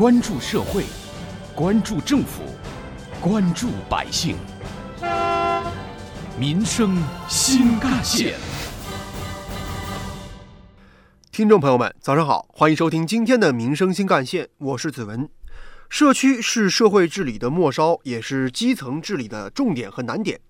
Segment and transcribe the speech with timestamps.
[0.00, 0.84] 关注社会，
[1.54, 2.40] 关注政府，
[3.20, 4.34] 关注百姓，
[6.38, 6.96] 民生
[7.28, 8.34] 新干线。
[11.30, 15.28] 听众朋友们，早上好，欢迎收听今天的《民生新干线》，我是子文。
[15.90, 20.40] 社区是社会治理的末梢，也是基层治理的重点和难点，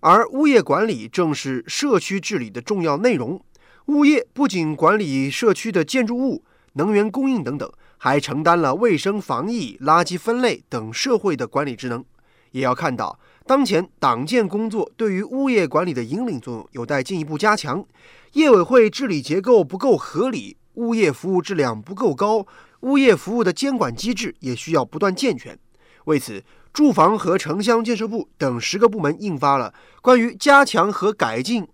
[0.00, 3.42] 而物业管理正是社区治理的重要内容。
[3.86, 12.04] 物业不仅管理社区的建筑物、能源供应等等，还承担了卫生防疫、垃圾分类等社会的管理职能。
[12.52, 17.84] 也要看到，当前党建工作对于物业管理的引领作用有待进一步加强。
[18.32, 22.46] 业委会治理结构不够合理，物业服务质量不够高。
[22.80, 25.58] 物业服务的监管机制也需要不断健全。
[26.04, 31.66] 为此，住房和城乡建设部等十个部门印发了关于加强和改进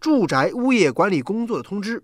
[0.00, 2.02] 住宅物业管理工作的通知，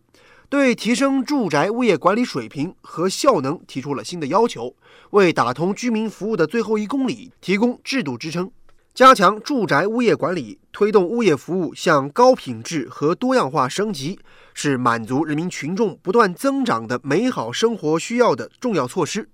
[0.49, 4.75] 对提升住宅物业管理水平和效能提出了新的要求，
[5.11, 8.51] 为打通居民服务的最后一公里提供制度支撑。
[8.95, 14.21] 加强住宅物业管理，推动物业服务向高品质和多样化升级，
[14.55, 19.29] 是满足人民群众不断增长的美好生活需要的重要措施。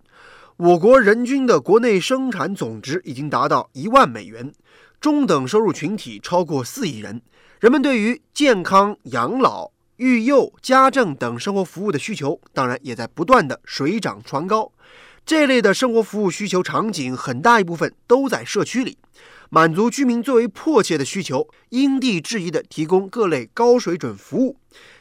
[0.56, 4.50] 我国人均的国内生产总值已经达到一万美元，
[4.98, 7.20] 中等收入群体超过四亿人，
[7.61, 14.72] 人们对于健康、养老、育幼、家政等生活服务的需求，当然也在不断的水涨船高。
[15.26, 18.96] 这类的生活服务需求场景，很大一部分都在社区里。
[19.50, 24.56] 满足居民最为迫切的需求，因地制宜地提供各类高水准服务，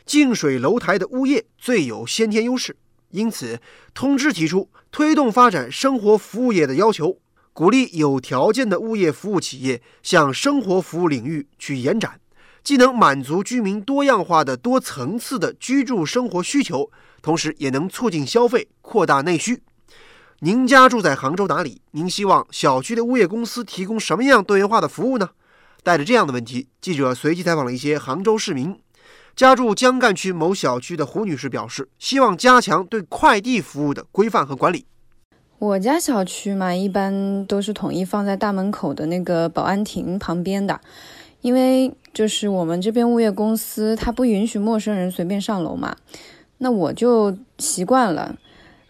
[0.06, 2.76] 近水楼台的物业最有先天优势。
[3.12, 3.62] 因此，
[3.94, 7.18] 通知提出推动发展生活服务业的要求，
[7.54, 12.20] 鼓励有条件的物业服务企业向生活服务领域去延展，
[12.70, 19.64] 既能满足居民多样化的多层次的居住生活需求，同时也能促进消费，扩大内需。
[20.42, 21.82] 您家住在杭州哪里？
[21.94, 25.30] 您希望小区的物业公司提供什么样多元化的服务呢？
[25.82, 28.80] 带着这样的问题，记者随机采访了一些杭州市民。
[29.36, 34.86] 家住江干区某小区的胡女士表示，希望加强对快递服务的规范和管理。
[35.58, 40.80] 我家小区嘛，一般都是统一放在大门口的那个保安亭旁边的，
[41.42, 45.96] 因为就是我们这边物业公司它不允许陌生人随便上楼嘛，
[46.58, 48.36] 那我就习惯了。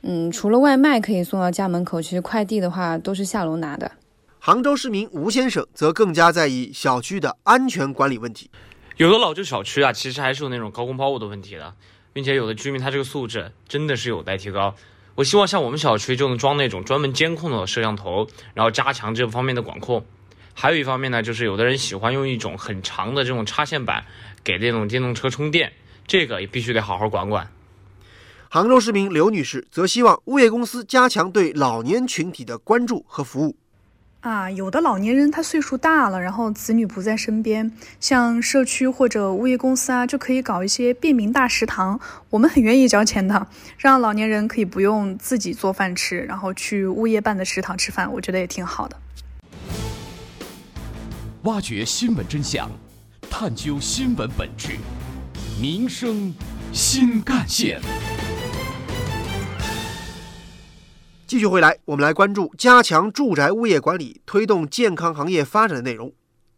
[0.02, 3.92] 嗯，除了外卖可以送到家门口，其实快递的话都是下楼拿的。
[4.40, 8.50] 杭州市民吴先生则更加在意小区的安全管理问题。
[8.96, 11.74] 有的老旧小区啊，其实还是有那种高空抛物的问题的，
[12.14, 14.74] 并且有的居民他这个素质真的是有待提高。
[15.16, 20.06] 我希望像我们小区就能装那种专门监控的摄像头，然后加强这方面的管控。
[20.62, 24.04] 还有一方面呢，就是有的人喜欢用一种很长的这种插线板
[24.44, 25.72] 给这种电动车充电，
[26.06, 27.48] 这个也必须得好好管管。
[28.50, 33.56] 杭州市民刘女士则希望物业公司加强对老年群体的关注和服务。
[34.20, 37.72] 啊，有的老年人他岁数大了，然后子女不在身边，
[38.02, 41.98] 像社区或者物业公司啊，就可以搞一些便民大食堂，
[42.30, 48.98] 我们很愿意交钱的，让老年人可以不用自己做饭吃，然后去物业办的食堂吃饭，我觉得也挺好的。
[51.44, 52.70] 挖掘新闻真相，
[53.30, 54.78] 探究新闻本质，
[55.62, 56.34] 民生
[56.74, 57.80] 新干线。
[61.26, 66.12] 继续回来，我们来关注加强住宅物业管理、推动健康行业发展的内容。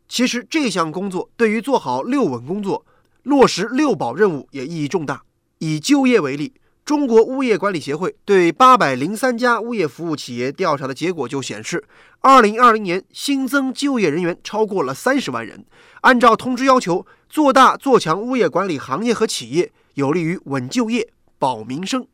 [0.10, 2.84] 其实这项工作对于做好“六稳”工作、
[3.22, 5.22] 落实“六保”任务也意义重大。
[5.60, 6.56] 以就业为例，
[6.92, 11.82] 中国物业管理协会对八百零三家物业服务企业调查的结果就显示，
[12.20, 15.64] 二零二零年新增就业人员超过了三十万人。
[16.02, 21.08] 按照通知要求，做大做强物业管理行业和企业，有利于稳就业、
[21.40, 22.06] 保民生。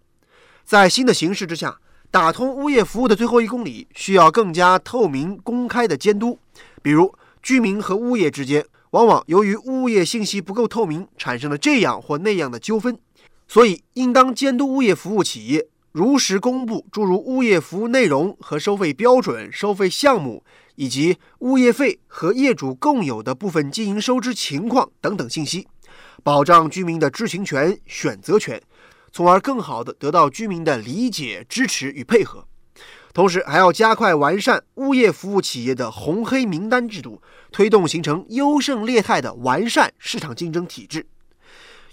[0.63, 1.79] 在新的形势之下。
[2.11, 6.37] 打通物业服务的最后一公里，需要更加透明公开的监督。
[6.83, 7.11] 比如，
[7.41, 12.97] 居民和物业之间，往往由于物业信息不够透明，产生了这样或那样的纠纷。
[13.47, 20.43] 所以，应当监督物业服务企业如实公布诸如物业服务内容和收费标准、收费项目，
[20.75, 25.67] 以及物业费和业主共有的部分经营收支情况等等信息，
[26.23, 28.61] 保障居民的知情权、选择权。
[29.13, 32.45] 从而更好地得到居民的理解、支持与配合，
[33.13, 37.21] 同时还要加快完善物业服务企业的红黑名单制度，
[37.51, 41.07] 推动形成优胜劣汰的完善市场竞争体制。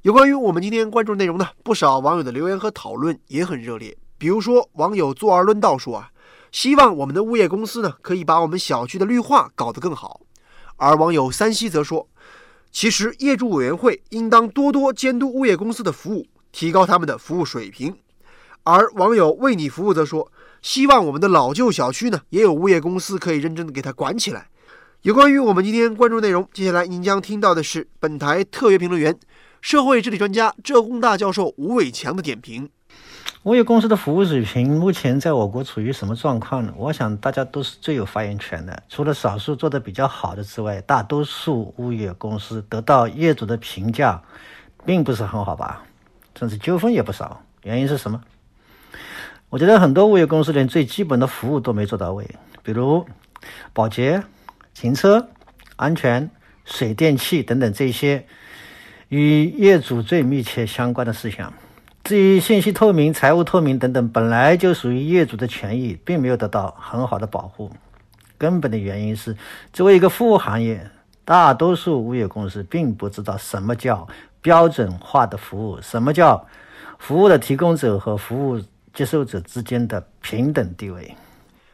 [0.05, 3.97] 有关于我们今天关注内容呢，不少网友的留言和讨论也很热烈。
[4.19, 6.11] 比如说，网友坐而论道说啊，
[6.53, 10.21] 希望我们的物业公司呢可以把我们小区的绿化搞得更好。
[10.77, 12.07] 而网友三西则说，
[12.71, 16.27] 其实业主委员会应当多多监督物业公司的服务。
[16.53, 17.97] 提高他们的服务水平，
[18.65, 20.31] 而网友为你服务则说，
[20.61, 24.51] 希望我们的老旧小区呢，也有物业公司可以认真的给它管起来。
[25.01, 29.19] 有关于我们今天关注内容，接下来您将听到的是本台特约评论员、
[29.65, 32.69] 社会治理专家浙工大教授吴伟强的点评。
[33.45, 36.75] 物业公司的服务水平目前在我国处于什么状况呢？
[36.77, 38.83] 我想大家都是最有发言权的。
[38.91, 44.23] 除了少数做得比较好的之外，大多数物业公司得到业主的评价，
[44.85, 45.83] 并不是很好吧？
[46.39, 47.43] 甚至纠纷也不少。
[47.63, 48.21] 原因是什么？
[49.49, 52.29] 我觉得很多物业公司连最基本的服务都没做到位，
[52.63, 53.07] 比如
[53.73, 54.23] 保洁、
[54.75, 55.31] 停车、
[55.77, 56.31] 安全、
[56.67, 58.27] 水电气等等这些
[59.09, 61.53] 与业主最密切相关的事项。
[62.03, 67.71] 至于信息透明、财务透明等等，本来就属于业主的权益，并没有得到很好的保护。
[68.37, 69.35] 根本的原因是，
[69.73, 70.91] 作为一个服务行业，
[71.25, 74.07] 大多数物业公司并不知道什么叫
[74.43, 76.47] 标准化的服务，什么叫
[76.99, 78.61] 服务的提供者和服务
[78.93, 81.17] 接受者之间的平等地位。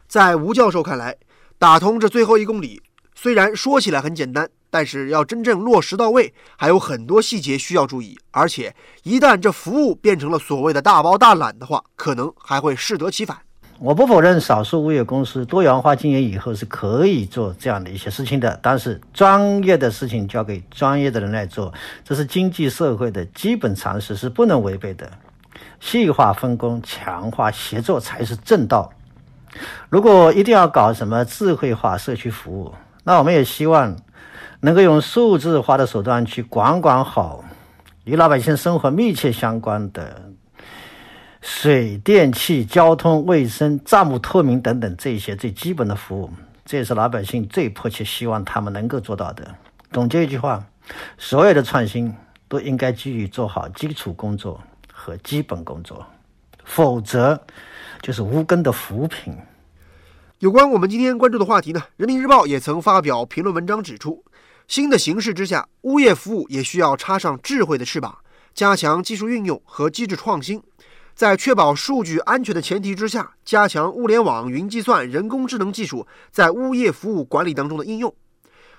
[0.06, 1.16] 在吴教授看来，
[1.58, 2.80] 打通这最后一公里，
[3.16, 4.48] 虽然说起来很简单。
[4.70, 8.16] 但是要真正落实到位，还有很多细节需要注意。
[8.30, 13.36] 而且，一旦这服务变成了所谓的大包大揽的话，可能还会适得其反。
[13.80, 21.72] 我不否认少数物业公司多元化经营以后是可以做这样的一些事情的，但是专业的事情交给专业的人来做，
[22.04, 25.10] 这是经济社会的基本常识，是不能违背的。
[25.80, 28.92] 细化分工，强化协作才是正道。
[29.88, 33.96] 如果一定要搞什么智慧化社区服务，那我们也希望。
[34.60, 37.42] 能够用数字化的手段去管管好
[38.04, 40.30] 与老百姓生活密切相关的
[41.40, 46.30] 水电气、交通、卫生、账目透明等等这些最基本的服务，
[46.66, 49.54] 这也是老百姓最迫切希望他们能够做到的。
[49.90, 50.62] 总结一句话：
[51.16, 52.14] 所有的创新
[52.46, 54.60] 都应该基于做好基础工作
[54.92, 56.04] 和基本工作，
[56.64, 57.40] 否则
[58.02, 59.34] 就是无根的浮萍。
[60.40, 64.22] 有关我们今天关注的话题呢，《人民日报》也曾发表评论文章指出。
[64.70, 68.16] 新的形势之下，物业服务也需要插上智慧的翅膀，
[68.54, 70.62] 加强技术运用和机制创新，
[71.12, 78.14] 在确保数据安全的前提之下，加强物联网、云计算、人工智能技术在物业服务管理当中的应用，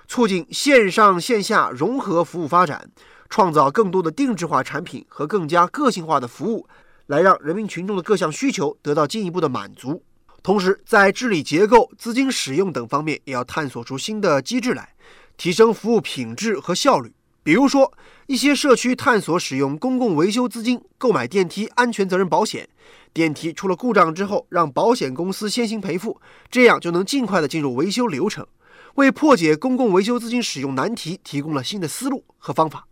[0.08, 2.90] 促进线上线下融合服务发展，
[3.28, 6.66] 创造更多的定制化产品和更加个性化的服务，
[7.08, 10.02] 来让人民群众的各项需求得到进一步的满足。
[10.42, 14.88] 同时，在治理结构、资金使用等方面，也要探索出新的机制来。
[15.36, 17.12] 提升服务品质和效率，
[17.42, 17.92] 比如说，
[18.26, 22.68] 一些社区探索使用公共维修资金购买电梯安全责任保险，
[23.12, 26.20] 电梯出了故障之后，让保险公司先行赔付，
[26.50, 28.46] 这样就能尽快的进入维修流程，
[28.94, 32.86] 为破解公共维修资金使用难题提供了新的思路和方法。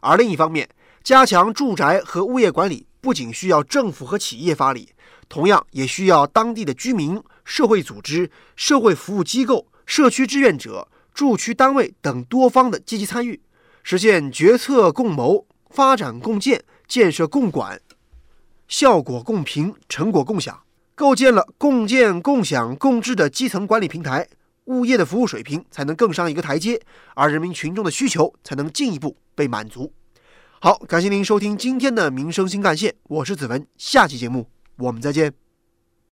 [0.00, 0.68] 而另一方面，
[1.04, 4.88] 加强住宅和物业管理，不仅需要政府和企业发力，
[5.28, 10.88] 同样也需要当地的居民、社会组织、社会服务机构、社区志愿者。
[11.14, 13.40] 驻区单位等多方的积极参与，
[13.84, 17.80] 实现决策共谋、发展共建、建设共管、
[18.66, 20.62] 效果共评、成果共享，
[20.96, 24.26] 构建了共建、共享、共治的基层管理平台，
[24.64, 26.80] 物业的服务水平才能更上一个台阶，
[27.14, 29.92] 而人民群众的需求才能进一步被满足。
[30.60, 34.48] 好，感谢您收听今天的民生新干线，我是子文，下期节目
[34.78, 35.43] 我们再见。